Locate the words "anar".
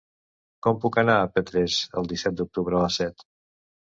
1.01-1.17